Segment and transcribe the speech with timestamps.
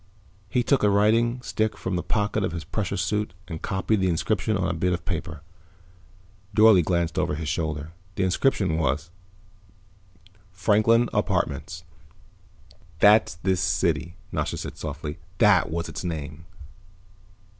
[0.49, 4.09] He took a writing stick from the pocket of his pressure suit and copied the
[4.09, 5.43] inscription on a bit of paper.
[6.55, 7.91] Dorle glanced over his shoulder.
[8.15, 9.11] The inscription was:
[10.53, 11.83] FRANKLIN APARTMENTS
[12.97, 15.19] "That's this city," Nasha said softly.
[15.37, 16.45] "That was its name."